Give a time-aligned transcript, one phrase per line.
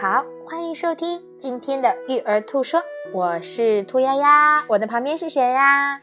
[0.00, 2.80] 好，欢迎收听今天的育儿兔说，
[3.12, 6.00] 我是兔丫丫，我的旁边是谁呀？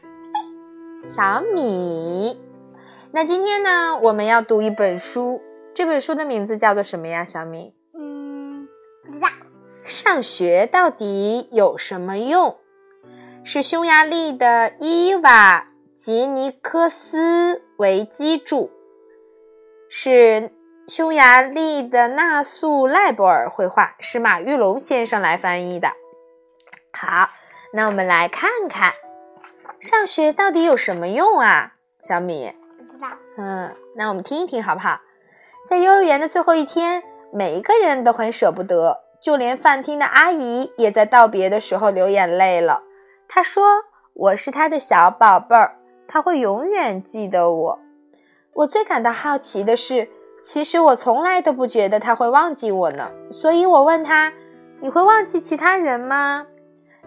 [1.08, 2.38] 小米。
[3.10, 5.40] 那今天呢，我们要读一本书，
[5.72, 7.24] 这本书的名字叫做什么呀？
[7.24, 7.72] 小米？
[7.94, 8.68] 嗯，
[9.02, 9.28] 不知道。
[9.82, 12.54] 上学到底有什么用？
[13.44, 18.68] 是匈牙利的伊娃吉尼科斯维基著，
[19.88, 20.50] 是。
[20.88, 25.88] 匈牙利的纳素赖博尔绘画是马玉龙先生来翻译的。
[26.92, 27.30] 好，
[27.72, 28.92] 那我们来看看，
[29.80, 31.72] 上学到底有什么用啊？
[32.02, 33.08] 小米不知道。
[33.36, 35.00] 嗯，那我们听一听好不好？
[35.68, 42.84] 在幼儿园的最后一天，每一个人都很舍不得，就连饭厅的阿姨也在道别的时候流眼泪了。
[43.28, 43.64] 她说
[44.14, 47.80] ：“我是她的小宝贝儿，她会永远记得我。”
[48.54, 50.10] 我最感到好奇的是。
[50.40, 54.32] 其实我从来都不觉得他会忘记我呢，所以我问他
[54.80, 56.46] ：“你会忘记其他人吗？”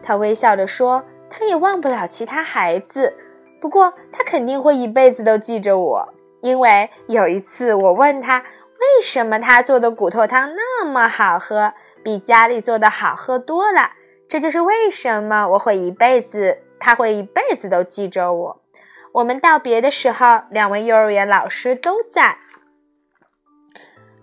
[0.01, 3.15] 他微笑着说：“他也忘不了其他孩子，
[3.61, 6.13] 不过他肯定会一辈子都记着我。
[6.41, 11.73] 因为有一次我问他为什么他做的骨头汤那么好喝，
[12.03, 13.91] 比家里做的好喝多了。
[14.27, 18.61] 这就是为什么我会一辈子，他会一辈子都记着我。
[19.13, 22.37] 我们道别的时候，两位幼儿园老师都在。”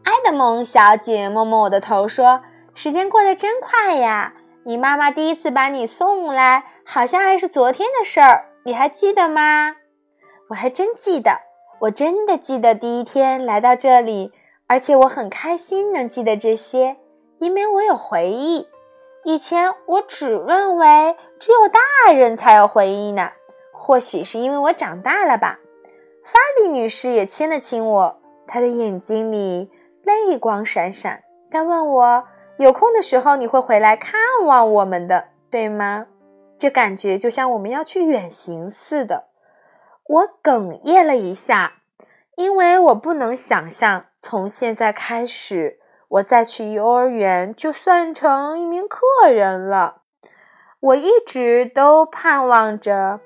[0.07, 2.41] 埃德蒙小姐摸摸我的头说
[2.75, 4.35] ：“时间过得真快呀！
[4.63, 9.75] 你妈妈第一次把你送来，好像还是昨天的事儿，你还记得吗？”
[10.49, 11.41] 我还真记得，
[11.81, 14.31] 我真的记得第一天来到这里，
[14.69, 16.97] 而且我很开心能记得这些，
[17.41, 18.69] 因为我有回忆。
[19.25, 23.33] 以前我只认为只有大人才有回忆呢，
[23.73, 25.59] 或许是因为我长大了吧。
[26.25, 29.69] 法里女士也亲了亲我，她的眼睛里。
[30.07, 32.25] 泪光闪闪，他问我
[32.59, 36.07] ：“有空的时候你会回来看望我们的，对吗？”
[36.57, 39.25] 这感觉就像我们要去远行似的。
[40.07, 41.73] 我哽咽了一下，
[42.37, 50.03] 因为我不能想象从现在开始，我再去幼儿园就算成一名客人了。
[50.79, 53.21] 我一直都盼望着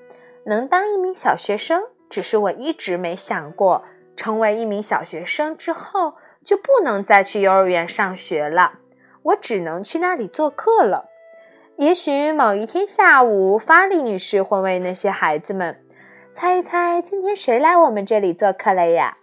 [0.46, 3.84] 能当一名小学生，只是我一直没想过。
[4.16, 6.14] 成为一名小学生之后，
[6.44, 8.72] 就不能再去幼儿园上学了。
[9.22, 11.10] 我只能去那里做客了。
[11.76, 15.82] 也许某一天下午，法里女士会问那些孩子们
[16.32, 19.16] ：“猜一猜，今天谁来我们这里做客了呀？”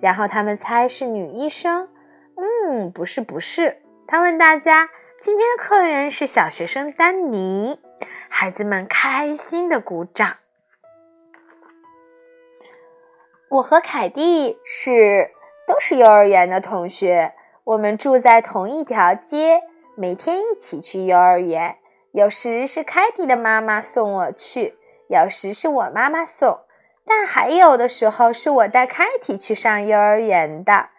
[0.00, 1.88] 然后他们猜是女医生。
[2.36, 3.78] 嗯，不是，不是。
[4.06, 4.88] 他问大家
[5.20, 7.80] ：“今天的客人是小学生丹尼。”
[8.28, 10.34] 孩子们开心的鼓掌。
[13.48, 15.30] 我和凯蒂是
[15.66, 17.32] 都是幼儿园的同学，
[17.64, 19.62] 我们住在同一条街，
[19.96, 21.76] 每天一起去幼儿园。
[22.12, 24.76] 有时是凯蒂的妈妈送我去，
[25.08, 26.60] 有时是我妈妈送，
[27.06, 30.90] 但还有的时候是我带凯蒂去上幼儿园的。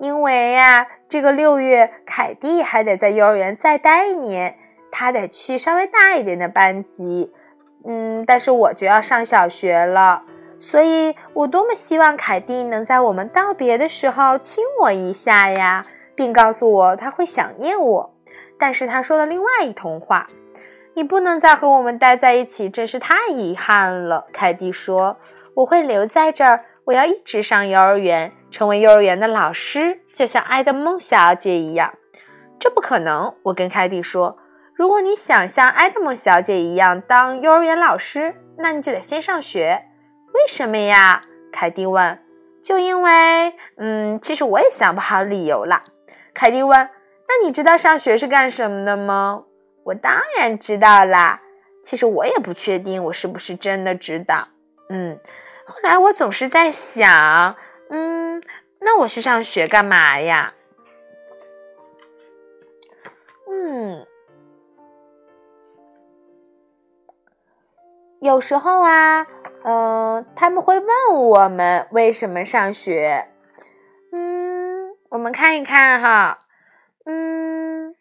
[0.00, 4.56] 因为呀，这个六月凯蒂还得在幼儿园再待一年，
[4.90, 7.32] 她得去稍微大一点的班级。
[7.84, 10.22] 嗯，但是我就要上小学了。
[10.60, 18.14] 所以我多么希望凯蒂能在我们道别的时候亲我一下呀，并告诉我他会想念我。
[18.58, 20.26] 但是他说了另外一通话
[20.94, 25.16] ：“你不能再和我们待在一起，真是太遗憾了。”凯蒂说
[25.54, 31.94] ：“我会留在这儿，我要一直上幼儿园，成为幼儿园的老师，就像埃德蒙小姐一样。”
[32.58, 34.36] 这不可能，我跟凯蒂说
[34.74, 39.84] ：“如果你想像埃德蒙小姐一样当幼儿园老师，那你就得先上学。”
[40.34, 41.20] 为什么呀？
[41.52, 42.18] 凯蒂问。
[42.62, 45.80] 就因为，嗯，其实我也想不好理由了。
[46.34, 46.90] 凯蒂问
[47.26, 49.44] ：“那你知道上学是干什么的吗？”
[49.84, 51.40] 我当然知道啦。
[51.82, 54.48] 其实我也不确定我是不是真的知道。
[54.90, 55.18] 嗯，
[55.64, 57.56] 后来我总是在想，
[57.88, 58.42] 嗯，
[58.80, 60.52] 那我去上学干嘛呀？
[63.50, 64.06] 嗯，
[68.20, 69.26] 有时候啊。
[69.64, 73.28] 嗯，他们会问我们为什么上学。
[74.12, 76.38] 嗯，我们看一看哈。
[77.04, 77.94] 嗯，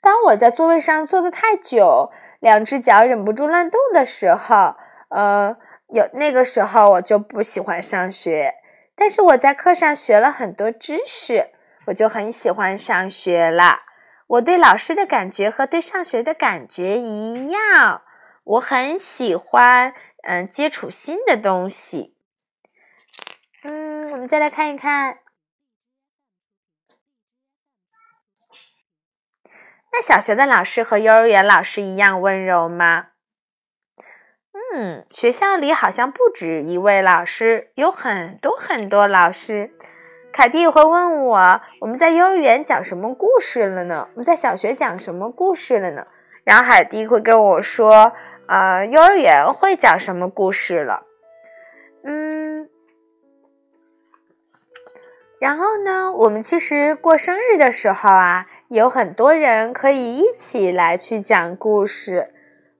[0.00, 4.76] 当我在座位上坐的太久，两只脚忍不住乱动的时候，
[5.08, 5.56] 呃，
[5.88, 8.54] 有那个时候我就不喜欢上学。
[8.94, 11.48] 但是我在课上学了很多知识，
[11.86, 13.78] 我就很喜欢上学了。
[14.26, 18.02] 我对老师的感觉和对上学的感觉一样。
[18.50, 19.94] 我很喜欢，
[20.24, 22.16] 嗯，接触新的东西。
[23.62, 25.20] 嗯，我们再来看一看，
[29.92, 33.10] 那小学的老师和幼儿园老师一样温柔吗？
[34.74, 39.72] 嗯，学校里好像不止一位老师，有很多很多老师。
[40.32, 44.08] 凯蒂会问我：“我们在幼儿园讲什么故事了呢？
[44.14, 46.08] 我们在小学讲什么故事了呢？”
[46.42, 48.12] 然后海蒂会跟我说
[48.50, 51.06] ：“呃，幼儿园会讲什么故事了？”
[52.02, 52.68] 嗯，
[55.40, 62.34] 然后呢，我们其实过生日的时候啊，有很多人可以一起来去讲故事。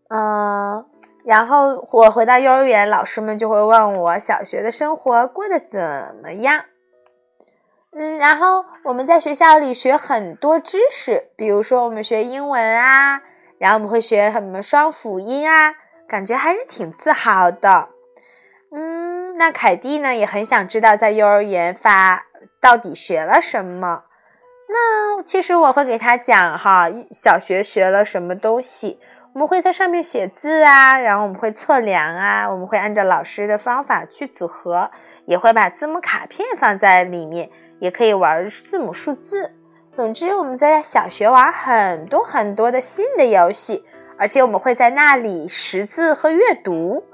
[0.08, 0.84] 嗯。
[1.22, 6.64] 然后我回到幼儿园，老师们就会问我小学的生活过得怎么样。
[7.92, 13.20] 嗯，然后我们在学校里学很多知识，比如说我们学英文啊，
[13.60, 15.74] 然后我们会学什么双辅音啊，
[16.08, 17.90] 感觉还是挺自豪的。
[18.72, 22.22] 嗯，那凯蒂呢也很想知道在幼儿园发
[22.58, 24.04] 到底学了什么。
[24.66, 28.98] 那其实我会给他讲哈，小学学了什么东西。
[29.34, 34.90] 我们会在上面写字啊，然后我们会测量啊，我们会按照老师的方法去组合，
[35.26, 39.52] 也会把字母卡片放在里面，也可以玩字母数字。
[39.96, 43.84] 总之，我们在小学玩很多很多的新的游戏，
[44.16, 47.04] 而且我们会在那里识字和阅读。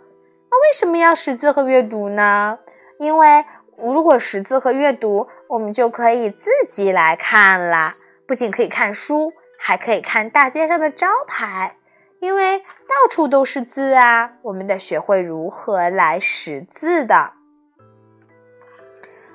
[0.50, 2.58] 那为什么要识字和阅读呢？
[2.98, 3.44] 因为
[3.76, 7.94] 如果识字和阅读，我们就可以自己来看啦，
[8.26, 11.76] 不仅可以看书，还可以看大街上的招牌。
[12.20, 17.32] 因为到处都是字啊，我们得学会如何来识字的。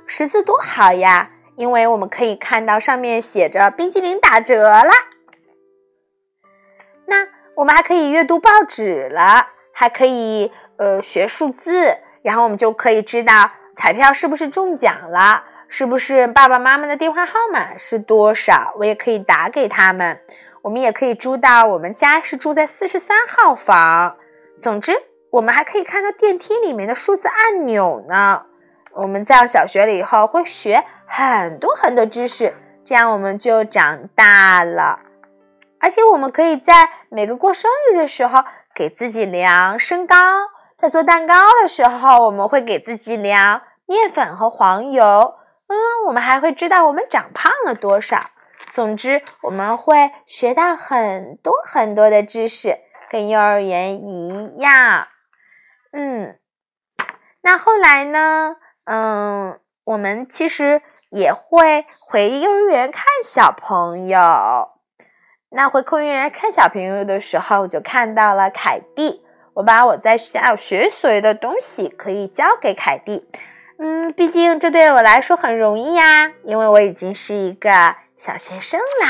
[0.07, 4.91] 识字多好呀，因为我们可以看到上面写着冰激凌打折啦。
[7.05, 20.21] 那我们还可以阅读报纸了，还可以呃学数字，然后我们就可以知道彩票是不是中奖了，是不是爸爸妈妈的电话号码是多少，我也可以打给他们。
[20.63, 24.15] 我们也可以知道我们家是住在四十三号房。
[24.59, 24.93] 总之，
[25.31, 28.45] 我们还可以看到电梯里面的数字按钮呢。
[28.93, 32.53] 我们在小学了以后会学很多很多知识，
[32.83, 34.99] 这样我们就长大了。
[35.79, 38.43] 而且，我们可以在每个过生日的时候
[38.75, 40.15] 给自己量身高，
[40.77, 45.35] 在做蛋糕的时候，我们会给自己量面粉和黄油。
[45.67, 45.75] 嗯，
[46.07, 48.29] 我们还会知道我们长胖了多少。
[48.71, 52.77] 总之，我们会学到很多很多的知识，
[53.09, 55.07] 跟幼儿园一样。
[55.93, 56.37] 嗯，
[57.41, 58.57] 那后来呢？
[58.93, 64.19] 嗯，我们其实也会回幼儿园看小朋友。
[65.51, 69.23] 那回幼儿园看小朋友的时候，我就看到了凯蒂。
[69.53, 73.29] 我把我在学校学所有的东西可以教给凯蒂。
[73.79, 79.07] 嗯，毕竟这对我来说很容易呀，因为我已经是一个小学生啦。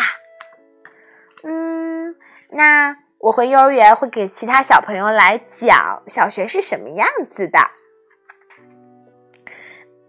[1.43, 2.15] 嗯，
[2.51, 7.59] 那我回幼儿园会给其他小朋友来讲小学是什么样子的。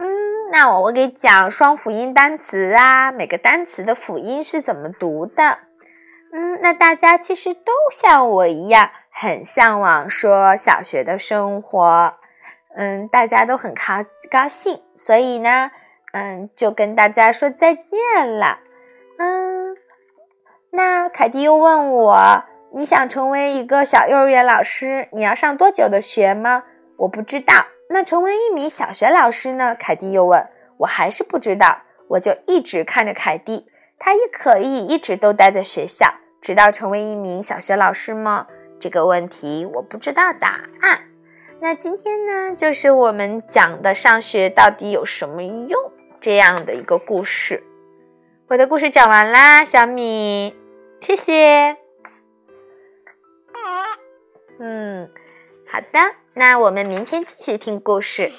[0.02, 5.60] 嗯，那我我给讲双辅音单词啊，每个单词的辅音是怎么读的。
[6.32, 12.14] 嗯，那大家其实都像我一样，很向往说小学的生活。
[12.74, 13.82] 嗯，大家都很高
[14.28, 15.70] 高兴，所以呢，
[16.12, 17.98] 嗯，就跟大家说再见
[18.38, 18.58] 了。
[19.18, 19.76] 嗯，
[20.70, 26.64] 那凯蒂又问我，你想成为一个小幼儿园老师，你要上多久的学吗？
[26.96, 27.66] 我不知道。
[27.92, 29.74] 那成为一名小学老师呢？
[29.78, 30.44] 凯蒂又问
[30.78, 31.82] 我，还是不知道。
[32.08, 38.46] 我就一直看着凯蒂，她也可以一直都待在学校，直到成为一名小学老师吗？
[38.78, 41.00] 这个问题我不知道答案。
[41.60, 47.62] 那今天呢，就是我们讲的上学到底有什么用这样的一个故事。
[48.48, 50.54] 我的故事讲完啦，小米，
[51.00, 51.76] 谢谢。
[54.58, 55.08] 嗯，
[55.70, 55.98] 好的，
[56.34, 58.32] 那我们明天继续听故事。